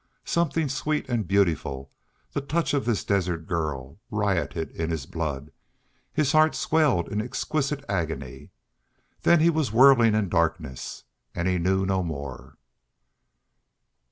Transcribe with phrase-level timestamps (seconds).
[0.25, 1.91] Something sweet and beautiful,
[2.31, 5.51] the touch of this desert girl, rioted in his blood;
[6.11, 8.49] his heart swelled in exquisite agony.
[9.21, 11.03] Then he was whirling in darkness;
[11.35, 12.57] and he knew no more.